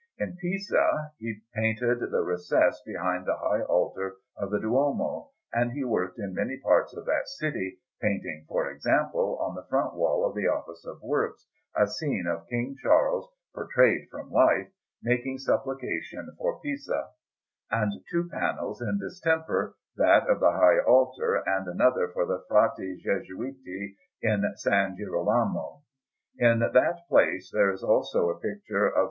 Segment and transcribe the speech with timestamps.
[0.17, 5.83] In Pisa he painted the recess behind the high altar of the Duomo, and he
[5.83, 10.33] worked in many parts of that city, painting, for example, on the front wall of
[10.33, 11.45] the Office of Works,
[11.77, 14.69] a scene of King Charles, portrayed from life,
[15.03, 17.09] making supplication for Pisa;
[17.69, 22.99] and two panels in distemper, that of the high altar and another, for the Frati
[23.05, 24.65] Gesuati in S.
[24.65, 25.83] Girolamo.
[26.39, 28.99] In that place there is also a picture of S.